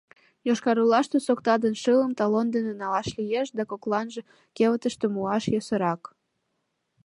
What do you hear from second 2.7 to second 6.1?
налаш лиеш, да кокланже кевытыште муаш йӧсырак.